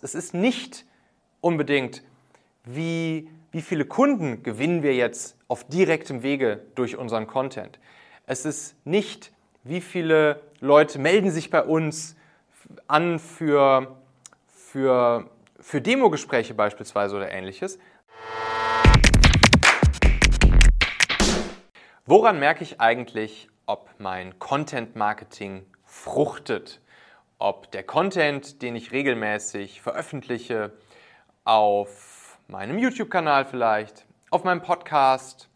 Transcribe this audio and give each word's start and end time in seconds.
Es 0.00 0.14
ist 0.14 0.32
nicht 0.32 0.84
unbedingt, 1.40 2.04
wie, 2.62 3.28
wie 3.50 3.62
viele 3.62 3.84
Kunden 3.84 4.44
gewinnen 4.44 4.84
wir 4.84 4.94
jetzt 4.94 5.36
auf 5.48 5.64
direktem 5.64 6.22
Wege 6.22 6.64
durch 6.76 6.96
unseren 6.96 7.26
Content. 7.26 7.80
Es 8.24 8.44
ist 8.44 8.76
nicht, 8.86 9.32
wie 9.64 9.80
viele 9.80 10.40
Leute 10.60 11.00
melden 11.00 11.32
sich 11.32 11.50
bei 11.50 11.64
uns 11.64 12.14
an 12.86 13.18
für, 13.18 13.96
für, 14.46 15.28
für 15.58 15.80
Demogespräche 15.80 16.54
beispielsweise 16.54 17.16
oder 17.16 17.32
ähnliches. 17.32 17.80
Woran 22.06 22.38
merke 22.38 22.62
ich 22.62 22.80
eigentlich, 22.80 23.48
ob 23.66 23.90
mein 23.98 24.38
Content 24.38 24.94
Marketing 24.94 25.66
fruchtet? 25.84 26.80
Ob 27.38 27.70
der 27.70 27.84
Content, 27.84 28.62
den 28.62 28.74
ich 28.74 28.92
regelmäßig 28.92 29.80
veröffentliche, 29.80 30.72
auf 31.44 32.38
meinem 32.48 32.78
YouTube-Kanal 32.78 33.44
vielleicht, 33.44 34.06
auf 34.30 34.44
meinem 34.44 34.60
Podcast, 34.60 35.48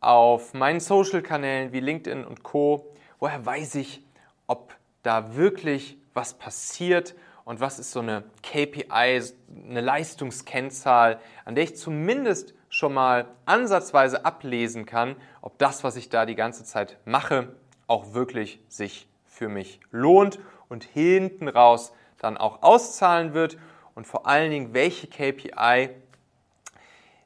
auf 0.00 0.54
meinen 0.54 0.80
Social-Kanälen 0.80 1.72
wie 1.72 1.80
LinkedIn 1.80 2.24
und 2.24 2.42
Co, 2.42 2.92
woher 3.18 3.44
weiß 3.44 3.76
ich, 3.76 4.04
ob 4.46 4.74
da 5.02 5.34
wirklich 5.34 5.96
was 6.14 6.34
passiert 6.34 7.14
und 7.44 7.60
was 7.60 7.78
ist 7.78 7.92
so 7.92 8.00
eine 8.00 8.24
KPI, 8.42 8.86
eine 8.90 9.80
Leistungskennzahl, 9.80 11.18
an 11.44 11.54
der 11.54 11.64
ich 11.64 11.76
zumindest 11.76 12.54
schon 12.68 12.92
mal 12.92 13.26
ansatzweise 13.46 14.26
ablesen 14.26 14.84
kann, 14.84 15.16
ob 15.40 15.58
das, 15.58 15.82
was 15.82 15.96
ich 15.96 16.10
da 16.10 16.26
die 16.26 16.34
ganze 16.34 16.64
Zeit 16.64 16.98
mache, 17.06 17.56
auch 17.86 18.12
wirklich 18.12 18.60
sich 18.68 19.08
für 19.24 19.48
mich 19.48 19.80
lohnt 19.90 20.38
und 20.68 20.84
hinten 20.84 21.48
raus 21.48 21.92
dann 22.18 22.36
auch 22.36 22.62
auszahlen 22.62 23.34
wird 23.34 23.58
und 23.94 24.06
vor 24.06 24.26
allen 24.26 24.50
Dingen, 24.50 24.74
welche 24.74 25.06
KPI 25.06 25.90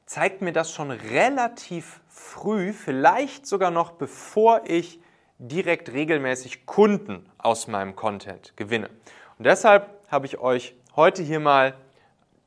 zeigt 0.07 0.43
mir 0.43 0.53
das 0.53 0.73
schon 0.73 0.91
relativ 0.91 2.01
früh, 2.09 2.73
vielleicht 2.73 3.47
sogar 3.47 3.71
noch 3.71 3.93
bevor 3.93 4.63
ich 4.67 5.01
direkt 5.39 5.93
regelmäßig 5.93 6.67
Kunden 6.67 7.29
aus 7.39 7.67
meinem 7.67 7.97
Content 7.97 8.53
gewinne. 8.57 8.91
Und 9.39 9.47
deshalb 9.47 9.89
habe 10.11 10.27
ich 10.27 10.39
euch 10.39 10.75
heute 10.95 11.23
hier 11.23 11.41
mal 11.41 11.75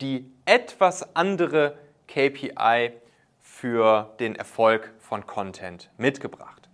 die 0.01 0.31
etwas 0.45 1.15
andere 1.15 1.77
KPI 2.07 2.93
für 3.41 4.13
den 4.19 4.35
Erfolg 4.35 4.93
von 4.99 5.25
Content 5.25 5.89
mitgebracht. 5.97 6.69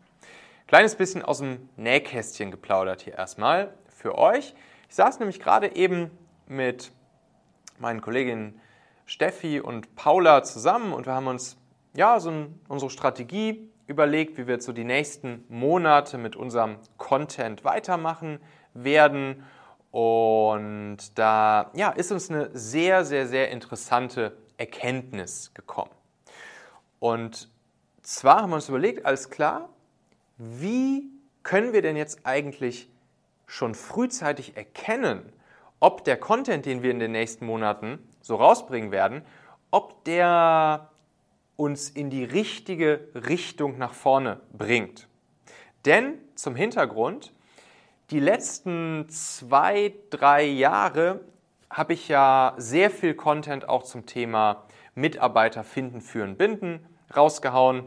Kleines 0.67 0.95
bisschen 0.95 1.21
aus 1.21 1.39
dem 1.39 1.69
Nähkästchen 1.75 2.51
geplaudert 2.51 3.01
hier 3.01 3.15
erstmal 3.15 3.73
für 4.01 4.17
euch. 4.17 4.53
Ich 4.89 4.95
saß 4.95 5.19
nämlich 5.19 5.39
gerade 5.39 5.75
eben 5.75 6.09
mit 6.47 6.91
meinen 7.79 8.01
Kolleginnen 8.01 8.59
Steffi 9.05 9.59
und 9.59 9.95
Paula 9.95 10.43
zusammen 10.43 10.93
und 10.93 11.05
wir 11.05 11.13
haben 11.13 11.27
uns 11.27 11.57
ja 11.93 12.19
so 12.19 12.47
unsere 12.67 12.89
Strategie 12.89 13.69
überlegt, 13.87 14.37
wie 14.37 14.47
wir 14.47 14.55
jetzt 14.55 14.65
so 14.65 14.73
die 14.73 14.83
nächsten 14.83 15.43
Monate 15.49 16.17
mit 16.17 16.35
unserem 16.35 16.77
Content 16.97 17.63
weitermachen 17.63 18.39
werden. 18.73 19.43
Und 19.91 20.97
da 21.15 21.69
ja, 21.73 21.89
ist 21.89 22.11
uns 22.11 22.29
eine 22.29 22.49
sehr, 22.53 23.03
sehr, 23.03 23.27
sehr 23.27 23.51
interessante 23.51 24.37
Erkenntnis 24.57 25.53
gekommen. 25.53 25.91
Und 26.99 27.49
zwar 28.01 28.41
haben 28.41 28.51
wir 28.51 28.55
uns 28.55 28.69
überlegt, 28.69 29.05
alles 29.05 29.29
klar, 29.29 29.69
wie 30.37 31.09
können 31.43 31.73
wir 31.73 31.81
denn 31.81 31.97
jetzt 31.97 32.25
eigentlich 32.25 32.87
schon 33.51 33.75
frühzeitig 33.75 34.55
erkennen, 34.55 35.33
ob 35.81 36.05
der 36.05 36.15
Content, 36.15 36.65
den 36.65 36.83
wir 36.83 36.91
in 36.91 36.99
den 36.99 37.11
nächsten 37.11 37.45
Monaten 37.45 37.99
so 38.21 38.37
rausbringen 38.37 38.91
werden, 38.91 39.25
ob 39.71 40.05
der 40.05 40.89
uns 41.57 41.89
in 41.89 42.09
die 42.09 42.23
richtige 42.23 43.09
Richtung 43.13 43.77
nach 43.77 43.93
vorne 43.93 44.39
bringt. 44.53 45.09
Denn 45.83 46.17
zum 46.35 46.55
Hintergrund, 46.55 47.33
die 48.09 48.21
letzten 48.21 49.09
zwei, 49.09 49.95
drei 50.11 50.45
Jahre 50.45 51.19
habe 51.69 51.91
ich 51.91 52.07
ja 52.07 52.53
sehr 52.55 52.89
viel 52.89 53.15
Content 53.15 53.67
auch 53.67 53.83
zum 53.83 54.05
Thema 54.05 54.63
Mitarbeiter 54.95 55.65
finden, 55.65 55.99
führen, 55.99 56.37
binden 56.37 56.85
rausgehauen. 57.13 57.83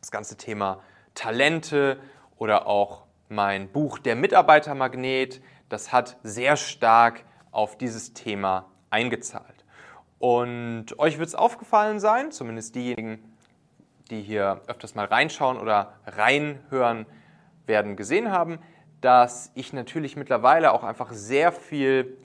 Das 0.00 0.10
ganze 0.10 0.36
Thema 0.36 0.82
Talente 1.14 1.98
oder 2.36 2.66
auch 2.66 3.06
mein 3.32 3.68
Buch 3.68 3.98
Der 3.98 4.14
Mitarbeitermagnet, 4.14 5.40
das 5.68 5.90
hat 5.90 6.18
sehr 6.22 6.56
stark 6.56 7.24
auf 7.50 7.78
dieses 7.78 8.12
Thema 8.12 8.70
eingezahlt. 8.90 9.64
Und 10.18 10.98
euch 10.98 11.18
wird 11.18 11.28
es 11.28 11.34
aufgefallen 11.34 11.98
sein, 11.98 12.30
zumindest 12.30 12.74
diejenigen, 12.74 13.34
die 14.10 14.20
hier 14.20 14.60
öfters 14.66 14.94
mal 14.94 15.06
reinschauen 15.06 15.58
oder 15.58 15.94
reinhören, 16.06 17.06
werden 17.66 17.96
gesehen 17.96 18.30
haben, 18.30 18.58
dass 19.00 19.50
ich 19.54 19.72
natürlich 19.72 20.16
mittlerweile 20.16 20.72
auch 20.72 20.84
einfach 20.84 21.12
sehr 21.12 21.52
viel 21.52 22.18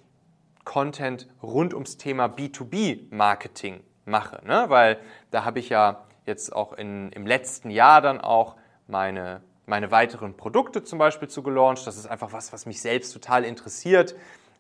Content 0.66 1.28
rund 1.42 1.74
ums 1.74 1.98
Thema 1.98 2.26
B2B-Marketing 2.26 3.82
mache. 4.04 4.46
Ne? 4.46 4.66
Weil 4.68 5.00
da 5.32 5.46
habe 5.46 5.60
ich 5.60 5.70
ja 5.70 6.04
jetzt 6.26 6.54
auch 6.54 6.74
in, 6.74 7.12
im 7.14 7.26
letzten 7.26 7.70
Jahr 7.70 8.02
dann 8.02 8.20
auch 8.20 8.58
meine 8.88 9.42
meine 9.68 9.92
weiteren 9.92 10.36
Produkte 10.36 10.84
zum 10.84 10.98
Beispiel 10.98 11.28
zu 11.28 11.44
gelauncht. 11.44 11.86
Das 11.86 11.98
ist 11.98 12.08
einfach 12.08 12.34
was, 12.34 12.52
was 12.54 12.66
mich 12.66 12.82
selbst 12.82 13.12
total 13.12 13.44
interessiert, 13.44 14.16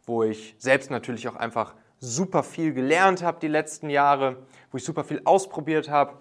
wo 0.05 0.23
ich 0.23 0.53
selbst 0.59 0.91
natürlich 0.91 1.27
auch 1.27 1.35
einfach 1.35 1.73
super 1.99 2.43
viel 2.43 2.73
gelernt 2.73 3.23
habe 3.23 3.39
die 3.39 3.47
letzten 3.47 3.89
Jahre, 3.89 4.37
wo 4.71 4.77
ich 4.77 4.83
super 4.83 5.03
viel 5.03 5.21
ausprobiert 5.23 5.89
habe. 5.89 6.13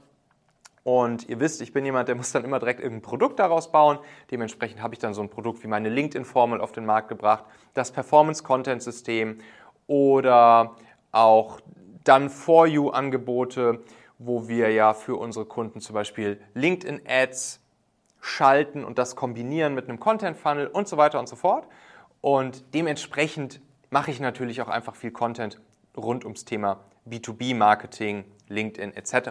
Und 0.84 1.28
ihr 1.28 1.41
wisst, 1.41 1.60
ich 1.62 1.72
bin 1.72 1.84
jemand, 1.84 2.06
der 2.06 2.14
muss 2.14 2.30
dann 2.30 2.44
immer 2.44 2.60
direkt 2.60 2.78
irgendein 2.78 3.02
Produkt 3.02 3.41
daraus 3.41 3.72
bauen. 3.72 3.98
Dementsprechend 4.30 4.80
habe 4.80 4.94
ich 4.94 5.00
dann 5.00 5.14
so 5.14 5.20
ein 5.20 5.28
Produkt 5.28 5.64
wie 5.64 5.68
meine 5.68 5.88
LinkedIn-Formel 5.88 6.60
auf 6.60 6.70
den 6.70 6.86
Markt 6.86 7.08
gebracht, 7.08 7.44
das 7.74 7.91
Performance-Content-System 7.91 9.41
oder 9.88 10.76
auch 11.10 11.60
dann 12.04 12.30
For 12.30 12.68
You-Angebote, 12.68 13.82
wo 14.18 14.47
wir 14.47 14.70
ja 14.70 14.94
für 14.94 15.16
unsere 15.16 15.44
Kunden 15.44 15.80
zum 15.80 15.94
Beispiel 15.94 16.41
LinkedIn-Ads 16.54 17.66
schalten 18.21 18.84
und 18.84 18.99
das 18.99 19.16
kombinieren 19.16 19.75
mit 19.75 19.88
einem 19.88 20.00
Content 20.00 20.37
Funnel 20.37 20.66
und 20.66 20.88
so 20.88 20.97
weiter 20.97 21.19
und 21.19 21.28
so 21.28 21.37
fort. 21.37 21.66
Und 22.21 22.75
dementsprechend 22.75 23.60
mache 23.91 24.10
ich 24.10 24.21
natürlich 24.21 24.60
auch 24.62 24.69
einfach 24.69 24.97
viel 24.97 25.10
Content 25.10 25.60
rund 25.97 26.25
ums 26.25 26.44
Thema 26.44 26.81
B2B-Marketing, 27.09 28.25
LinkedIn 28.49 28.94
etc. 28.94 29.31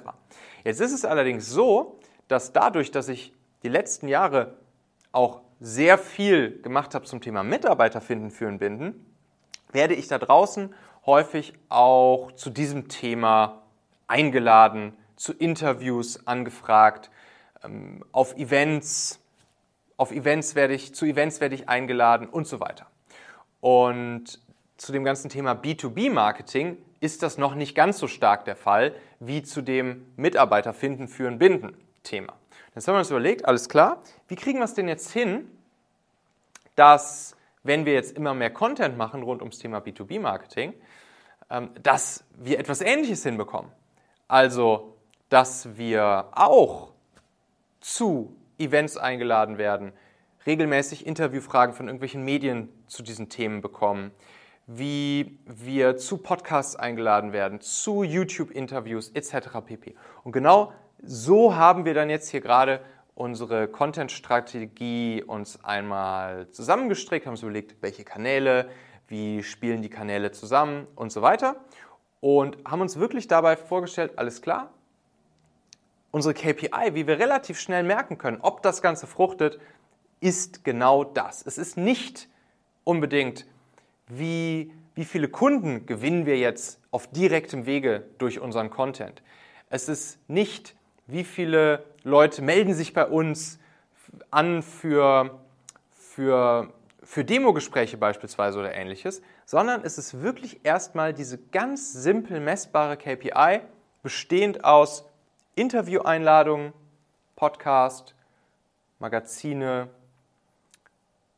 Jetzt 0.63 0.81
ist 0.81 0.93
es 0.93 1.05
allerdings 1.05 1.49
so, 1.49 1.99
dass 2.27 2.53
dadurch, 2.53 2.91
dass 2.91 3.09
ich 3.09 3.33
die 3.63 3.69
letzten 3.69 4.07
Jahre 4.07 4.57
auch 5.11 5.41
sehr 5.59 5.97
viel 5.97 6.61
gemacht 6.61 6.95
habe 6.95 7.05
zum 7.05 7.21
Thema 7.21 7.43
Mitarbeiter 7.43 8.01
finden, 8.01 8.31
führen, 8.31 8.59
binden, 8.59 9.05
werde 9.71 9.93
ich 9.93 10.07
da 10.07 10.17
draußen 10.17 10.73
häufig 11.05 11.53
auch 11.69 12.31
zu 12.33 12.49
diesem 12.49 12.87
Thema 12.87 13.61
eingeladen, 14.07 14.93
zu 15.15 15.33
Interviews 15.33 16.27
angefragt, 16.27 17.09
auf 18.11 18.35
Events, 18.37 19.19
auf 19.97 20.11
Events 20.11 20.55
werde 20.55 20.73
ich, 20.73 20.93
zu 20.93 21.05
Events 21.05 21.41
werde 21.41 21.55
ich 21.55 21.69
eingeladen 21.69 22.27
und 22.27 22.47
so 22.47 22.59
weiter. 22.59 22.87
Und 23.61 24.39
zu 24.77 24.91
dem 24.91 25.03
ganzen 25.03 25.29
Thema 25.29 25.53
B2B-Marketing 25.53 26.77
ist 26.99 27.23
das 27.23 27.37
noch 27.37 27.55
nicht 27.55 27.75
ganz 27.75 27.97
so 27.97 28.07
stark 28.07 28.45
der 28.45 28.55
Fall 28.55 28.95
wie 29.19 29.43
zu 29.43 29.61
dem 29.61 30.05
Mitarbeiter 30.17 30.73
finden, 30.73 31.07
führen, 31.07 31.37
binden 31.37 31.77
Thema. 32.03 32.33
Jetzt 32.73 32.87
haben 32.87 32.95
wir 32.95 32.99
uns 32.99 33.09
überlegt, 33.09 33.45
alles 33.45 33.69
klar, 33.69 34.01
wie 34.27 34.35
kriegen 34.35 34.59
wir 34.59 34.65
es 34.65 34.73
denn 34.73 34.87
jetzt 34.87 35.11
hin, 35.11 35.49
dass 36.75 37.35
wenn 37.63 37.85
wir 37.85 37.93
jetzt 37.93 38.15
immer 38.17 38.33
mehr 38.33 38.51
Content 38.51 38.97
machen 38.97 39.23
rund 39.23 39.41
ums 39.41 39.59
Thema 39.59 39.79
B2B-Marketing, 39.79 40.73
ähm, 41.49 41.69
dass 41.81 42.23
wir 42.35 42.59
etwas 42.59 42.81
Ähnliches 42.81 43.23
hinbekommen. 43.23 43.71
Also, 44.27 44.97
dass 45.29 45.77
wir 45.77 46.27
auch 46.31 46.91
zu 47.85 48.35
Events 48.57 48.97
eingeladen 48.97 49.59
werden, 49.59 49.93
regelmäßig 50.47 51.05
Interviewfragen 51.05 51.75
von 51.75 51.85
irgendwelchen 51.87 52.25
Medien 52.25 52.69
zu 52.87 53.03
diesen 53.03 53.29
Themen 53.29 53.61
bekommen, 53.61 54.09
wie 54.65 55.37
wir 55.45 55.95
zu 55.95 56.17
Podcasts 56.17 56.75
eingeladen 56.75 57.31
werden, 57.31 57.61
zu 57.61 58.01
YouTube-Interviews 58.01 59.09
etc. 59.09 59.59
pp. 59.63 59.95
Und 60.23 60.31
genau 60.31 60.73
so 61.03 61.55
haben 61.55 61.85
wir 61.85 61.93
dann 61.93 62.09
jetzt 62.09 62.29
hier 62.29 62.41
gerade 62.41 62.81
unsere 63.13 63.67
Content-Strategie 63.67 65.23
uns 65.23 65.63
einmal 65.63 66.49
zusammengestrickt, 66.49 67.27
haben 67.27 67.33
uns 67.33 67.43
überlegt, 67.43 67.75
welche 67.81 68.03
Kanäle, 68.03 68.67
wie 69.07 69.43
spielen 69.43 69.83
die 69.83 69.91
Kanäle 69.91 70.31
zusammen 70.31 70.87
und 70.95 71.11
so 71.11 71.21
weiter. 71.21 71.57
Und 72.19 72.57
haben 72.65 72.81
uns 72.81 72.97
wirklich 72.97 73.27
dabei 73.27 73.55
vorgestellt, 73.55 74.17
alles 74.17 74.41
klar, 74.41 74.73
unsere 76.15 76.33
KPI, 76.33 76.93
wie 76.93 77.07
wir 77.07 77.19
relativ 77.19 77.59
schnell 77.59 77.83
merken 77.83 78.17
können, 78.17 78.37
ob 78.39 78.61
das 78.61 78.81
Ganze 78.81 79.05
fruchtet, 79.05 79.59
ist 80.21 80.63
genau 80.63 81.03
das. 81.03 81.45
Es 81.45 81.57
ist 81.57 81.75
nicht 81.75 82.29
unbedingt, 82.85 83.45
wie, 84.07 84.71
wie 84.93 85.03
viele 85.03 85.27
Kunden 85.27 85.85
gewinnen 85.85 86.25
wir 86.25 86.37
jetzt 86.37 86.79
auf 86.89 87.07
direktem 87.07 87.65
Wege 87.65 88.05
durch 88.17 88.39
unseren 88.39 88.69
Content. 88.69 89.23
Es 89.69 89.89
ist 89.89 90.17
nicht, 90.29 90.77
wie 91.05 91.25
viele 91.25 91.83
Leute 92.03 92.41
melden 92.41 92.73
sich 92.73 92.93
bei 92.93 93.05
uns 93.05 93.59
an 94.31 94.63
für, 94.63 95.37
für, 95.91 96.71
für 97.03 97.25
Demogespräche 97.25 97.97
beispielsweise 97.97 98.57
oder 98.57 98.73
ähnliches, 98.73 99.21
sondern 99.45 99.83
es 99.83 99.97
ist 99.97 100.21
wirklich 100.21 100.61
erstmal 100.63 101.13
diese 101.13 101.37
ganz 101.37 101.91
simpel 101.91 102.39
messbare 102.39 102.95
KPI, 102.95 103.59
bestehend 104.01 104.63
aus 104.63 105.03
Intervieweinladungen, 105.57 106.73
Podcast, 107.37 108.13
Magazine, 108.99 109.87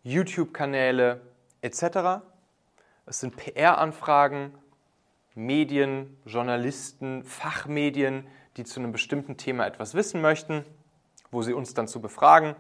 YouTube-Kanäle 0.02 1.22
etc. 1.62 2.24
Es 3.06 3.20
sind 3.20 3.38
PR-Anfragen, 3.38 4.56
Medien, 5.36 6.18
Journalisten, 6.26 7.24
Fachmedien, 7.26 8.26
die 8.58 8.64
zu 8.64 8.80
einem 8.80 8.92
bestimmten 8.92 9.38
Thema 9.38 9.68
etwas 9.68 9.94
wissen 9.94 10.20
möchten, 10.20 10.66
wo 11.30 11.44
sie 11.44 11.54
uns 11.54 11.76
dann 11.76 11.88
zu 11.88 12.02
befragen. 12.02 12.56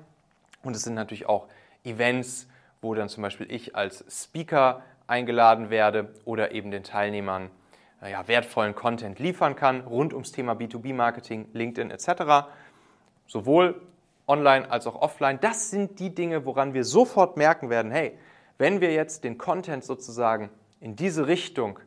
Und 0.62 0.76
es 0.76 0.84
sind 0.84 0.94
natürlich 0.94 1.26
auch 1.26 1.48
Events, 1.84 2.48
wo 2.82 2.94
dann 2.94 3.10
zum 3.10 3.24
Beispiel 3.24 3.52
ich 3.52 3.76
als 3.76 4.06
Speaker 4.08 4.84
eingeladen 5.08 5.72
werde 5.72 6.14
oder 6.24 6.52
eben 6.52 6.70
den 6.70 6.84
Teilnehmern 6.84 7.50
ja, 8.02 8.28
wertvollen 8.28 8.76
Content 8.76 9.20
liefern 9.20 9.56
kann 9.56 9.82
rund 9.82 10.14
ums 10.14 10.32
Thema 10.32 10.54
B2B-Marketing, 10.54 11.48
LinkedIn 11.54 11.92
etc. 11.92 12.48
Sowohl 13.26 13.82
online 14.28 14.70
als 14.70 14.86
auch 14.88 15.02
offline. 15.02 15.40
Das 15.40 15.72
sind 15.72 16.00
die 16.00 16.14
Dinge, 16.14 16.46
woran 16.46 16.74
wir 16.74 16.84
sofort 16.84 17.38
merken 17.38 17.70
werden, 17.70 17.92
hey, 17.92 18.18
wenn 18.58 18.82
wir 18.82 18.94
jetzt 18.94 19.24
den 19.24 19.38
Content 19.38 19.84
sozusagen 19.84 20.50
in 20.80 20.96
diese 20.96 21.28
Richtung 21.28 21.80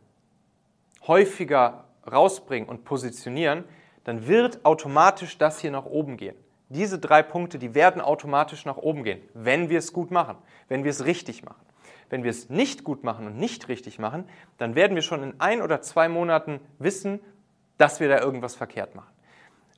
häufiger 1.06 1.84
rausbringen 2.10 2.68
und 2.68 2.84
positionieren, 2.84 3.64
dann 4.04 4.26
wird 4.26 4.64
automatisch 4.64 5.38
das 5.38 5.60
hier 5.60 5.70
nach 5.70 5.84
oben 5.84 6.16
gehen. 6.16 6.36
Diese 6.68 6.98
drei 6.98 7.22
Punkte, 7.22 7.58
die 7.58 7.74
werden 7.74 8.00
automatisch 8.00 8.64
nach 8.64 8.76
oben 8.76 9.04
gehen, 9.04 9.20
wenn 9.34 9.68
wir 9.68 9.78
es 9.78 9.92
gut 9.92 10.10
machen, 10.10 10.36
wenn 10.68 10.84
wir 10.84 10.90
es 10.90 11.04
richtig 11.04 11.44
machen. 11.44 11.60
Wenn 12.10 12.24
wir 12.24 12.30
es 12.30 12.50
nicht 12.50 12.84
gut 12.84 13.04
machen 13.04 13.26
und 13.26 13.36
nicht 13.36 13.68
richtig 13.68 13.98
machen, 13.98 14.28
dann 14.58 14.74
werden 14.74 14.96
wir 14.96 15.02
schon 15.02 15.22
in 15.22 15.34
ein 15.38 15.62
oder 15.62 15.80
zwei 15.80 16.08
Monaten 16.08 16.60
wissen, 16.78 17.20
dass 17.78 18.00
wir 18.00 18.08
da 18.08 18.20
irgendwas 18.20 18.56
verkehrt 18.56 18.94
machen. 18.94 19.12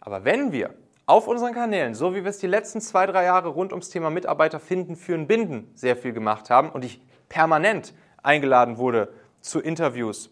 Aber 0.01 0.25
wenn 0.25 0.51
wir 0.51 0.75
auf 1.07 1.29
unseren 1.29 1.53
Kanälen, 1.53 1.95
so 1.95 2.15
wie 2.15 2.25
wir 2.25 2.31
es 2.31 2.39
die 2.39 2.47
letzten 2.47 2.81
zwei, 2.81 3.07
drei 3.07 3.25
Jahre 3.25 3.49
rund 3.49 3.73
ums 3.73 3.91
Thema 3.91 4.09
Mitarbeiter 4.09 4.59
finden, 4.61 4.97
führen, 4.97 5.27
binden 5.27 5.71
sehr 5.75 5.95
viel 5.97 6.13
gemacht 6.13 6.49
haben 6.49 6.71
und 6.71 6.85
ich 6.85 7.01
permanent 7.29 7.95
eingeladen 8.23 8.79
wurde 8.79 9.13
zu 9.41 9.61
Interviews, 9.61 10.31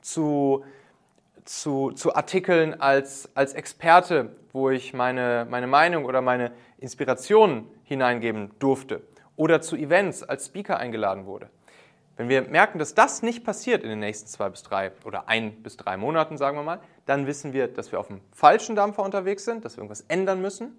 zu, 0.00 0.64
zu, 1.44 1.92
zu 1.92 2.14
Artikeln 2.16 2.80
als, 2.80 3.30
als 3.34 3.54
Experte, 3.54 4.34
wo 4.52 4.70
ich 4.70 4.92
meine, 4.92 5.46
meine 5.48 5.68
Meinung 5.68 6.04
oder 6.04 6.20
meine 6.20 6.50
Inspirationen 6.78 7.66
hineingeben 7.84 8.50
durfte 8.58 9.02
oder 9.36 9.60
zu 9.60 9.76
Events 9.76 10.22
als 10.22 10.46
Speaker 10.46 10.78
eingeladen 10.78 11.26
wurde. 11.26 11.48
Wenn 12.16 12.28
wir 12.28 12.42
merken, 12.42 12.78
dass 12.78 12.94
das 12.94 13.22
nicht 13.22 13.44
passiert 13.44 13.82
in 13.82 13.88
den 13.88 13.98
nächsten 13.98 14.28
zwei 14.28 14.50
bis 14.50 14.62
drei 14.62 14.92
oder 15.04 15.28
ein 15.28 15.62
bis 15.62 15.76
drei 15.76 15.96
Monaten, 15.96 16.36
sagen 16.36 16.58
wir 16.58 16.62
mal, 16.62 16.80
dann 17.06 17.26
wissen 17.26 17.52
wir, 17.52 17.68
dass 17.68 17.90
wir 17.90 17.98
auf 17.98 18.08
dem 18.08 18.20
falschen 18.32 18.76
Dampfer 18.76 19.02
unterwegs 19.02 19.44
sind, 19.44 19.64
dass 19.64 19.76
wir 19.76 19.78
irgendwas 19.78 20.02
ändern 20.02 20.42
müssen. 20.42 20.76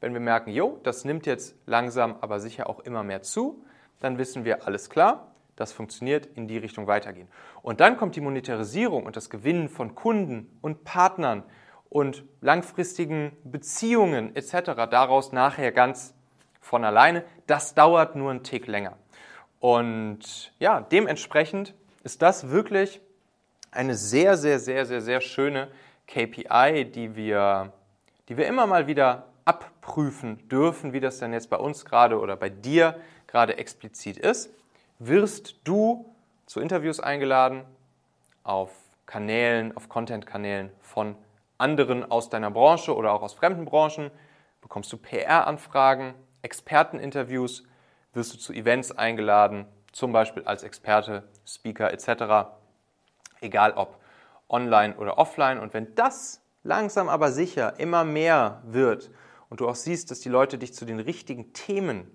Wenn 0.00 0.12
wir 0.12 0.20
merken, 0.20 0.50
jo, 0.50 0.78
das 0.84 1.04
nimmt 1.04 1.26
jetzt 1.26 1.56
langsam, 1.66 2.16
aber 2.20 2.38
sicher 2.38 2.68
auch 2.70 2.80
immer 2.80 3.02
mehr 3.02 3.22
zu, 3.22 3.64
dann 3.98 4.18
wissen 4.18 4.44
wir, 4.44 4.66
alles 4.66 4.88
klar, 4.88 5.32
das 5.56 5.72
funktioniert, 5.72 6.26
in 6.26 6.46
die 6.46 6.58
Richtung 6.58 6.86
weitergehen. 6.86 7.28
Und 7.62 7.80
dann 7.80 7.96
kommt 7.96 8.14
die 8.14 8.20
Monetarisierung 8.20 9.06
und 9.06 9.16
das 9.16 9.30
Gewinnen 9.30 9.68
von 9.68 9.94
Kunden 9.94 10.56
und 10.60 10.84
Partnern 10.84 11.42
und 11.88 12.24
langfristigen 12.40 13.32
Beziehungen 13.42 14.36
etc. 14.36 14.86
daraus 14.90 15.32
nachher 15.32 15.72
ganz 15.72 16.14
von 16.60 16.84
alleine. 16.84 17.24
Das 17.46 17.74
dauert 17.74 18.16
nur 18.16 18.30
einen 18.30 18.42
Tick 18.42 18.66
länger. 18.66 18.96
Und 19.60 20.52
ja, 20.58 20.80
dementsprechend 20.80 21.74
ist 22.04 22.22
das 22.22 22.50
wirklich 22.50 23.00
eine 23.70 23.94
sehr, 23.94 24.36
sehr, 24.36 24.58
sehr, 24.58 24.86
sehr, 24.86 25.00
sehr 25.00 25.20
schöne 25.20 25.68
KPI, 26.06 26.84
die 26.84 27.16
wir, 27.16 27.72
die 28.28 28.36
wir 28.36 28.46
immer 28.46 28.66
mal 28.66 28.86
wieder 28.86 29.26
abprüfen 29.44 30.48
dürfen, 30.48 30.92
wie 30.92 31.00
das 31.00 31.18
denn 31.18 31.32
jetzt 31.32 31.50
bei 31.50 31.56
uns 31.56 31.84
gerade 31.84 32.18
oder 32.18 32.36
bei 32.36 32.48
dir 32.48 33.00
gerade 33.26 33.58
explizit 33.58 34.16
ist. 34.18 34.50
Wirst 34.98 35.56
du 35.64 36.14
zu 36.46 36.60
Interviews 36.60 37.00
eingeladen 37.00 37.64
auf 38.44 38.70
Kanälen, 39.06 39.76
auf 39.76 39.88
Content-Kanälen 39.88 40.70
von 40.80 41.16
anderen 41.58 42.10
aus 42.10 42.28
deiner 42.28 42.50
Branche 42.50 42.94
oder 42.94 43.12
auch 43.12 43.22
aus 43.22 43.34
fremden 43.34 43.64
Branchen? 43.64 44.10
Bekommst 44.60 44.92
du 44.92 44.96
PR-Anfragen, 44.96 46.14
Experteninterviews? 46.46 47.64
wirst 48.16 48.32
du 48.32 48.38
zu 48.38 48.52
Events 48.52 48.92
eingeladen, 48.92 49.66
zum 49.92 50.12
Beispiel 50.12 50.42
als 50.44 50.62
Experte, 50.62 51.22
Speaker 51.46 51.92
etc. 51.92 52.48
Egal 53.40 53.72
ob 53.72 54.00
online 54.48 54.96
oder 54.96 55.18
offline. 55.18 55.60
Und 55.60 55.74
wenn 55.74 55.94
das 55.94 56.40
langsam 56.64 57.08
aber 57.08 57.30
sicher 57.30 57.78
immer 57.78 58.04
mehr 58.04 58.62
wird 58.64 59.10
und 59.50 59.60
du 59.60 59.68
auch 59.68 59.74
siehst, 59.74 60.10
dass 60.10 60.20
die 60.20 60.28
Leute 60.28 60.58
dich 60.58 60.74
zu 60.74 60.84
den 60.84 60.98
richtigen 60.98 61.52
Themen 61.52 62.10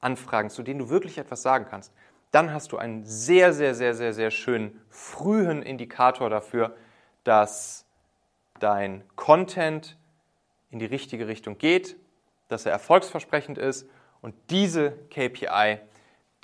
anfragen, 0.00 0.48
zu 0.48 0.62
denen 0.62 0.78
du 0.78 0.88
wirklich 0.88 1.18
etwas 1.18 1.42
sagen 1.42 1.66
kannst, 1.68 1.92
dann 2.30 2.52
hast 2.52 2.72
du 2.72 2.78
einen 2.78 3.04
sehr, 3.04 3.52
sehr, 3.52 3.74
sehr, 3.74 3.94
sehr, 3.94 4.12
sehr 4.12 4.30
schönen 4.30 4.80
frühen 4.88 5.62
Indikator 5.62 6.30
dafür, 6.30 6.76
dass 7.24 7.84
dein 8.60 9.04
Content 9.16 9.96
in 10.70 10.78
die 10.78 10.86
richtige 10.86 11.28
Richtung 11.28 11.58
geht, 11.58 11.96
dass 12.48 12.66
er 12.66 12.72
erfolgsversprechend 12.72 13.58
ist 13.58 13.88
und 14.20 14.34
diese 14.50 14.92
KPI, 15.10 15.78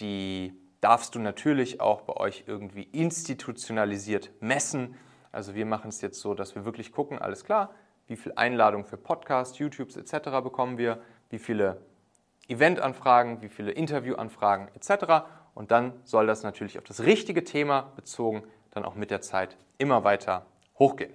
die 0.01 0.55
darfst 0.81 1.15
du 1.15 1.19
natürlich 1.19 1.81
auch 1.81 2.03
bei 2.03 2.15
euch 2.15 2.45
irgendwie 2.47 2.83
institutionalisiert 2.83 4.31
messen. 4.41 4.97
Also 5.31 5.55
wir 5.55 5.65
machen 5.65 5.89
es 5.89 6.01
jetzt 6.01 6.21
so, 6.21 6.35
dass 6.35 6.55
wir 6.55 6.65
wirklich 6.65 6.93
gucken, 6.93 7.19
alles 7.19 7.45
klar, 7.45 7.75
wie 8.09 8.17
viele 8.17 8.37
Einladungen 8.37 8.85
für 8.85 8.97
Podcasts, 8.97 9.59
YouTubes 9.59 9.97
etc. 9.97 10.31
bekommen 10.43 10.79
wir, 10.79 11.01
wie 11.31 11.39
viele 11.39 11.81
Eventanfragen, 12.49 13.41
wie 13.43 13.49
viele 13.49 13.71
Interviewanfragen 13.71 14.69
etc. 14.75 15.25
Und 15.55 15.71
dann 15.71 15.93
soll 16.05 16.27
das 16.27 16.43
natürlich 16.43 16.79
auf 16.79 16.85
das 16.85 17.05
richtige 17.05 17.45
Thema 17.45 17.93
bezogen 17.97 18.43
dann 18.73 18.85
auch 18.85 18.95
mit 18.95 19.11
der 19.11 19.21
Zeit 19.21 19.57
immer 19.79 20.03
weiter 20.03 20.47
hochgehen. 20.79 21.13